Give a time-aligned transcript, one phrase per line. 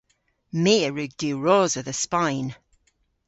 [0.63, 2.47] My a wrug diwrosa dhe Spayn.